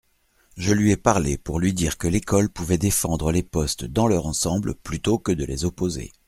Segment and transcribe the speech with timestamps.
[0.57, 4.25] Je lui ai parlé pour lui dire que l’école pouvait défendre les postes dans leur
[4.25, 6.11] ensemble plutôt que de les opposer.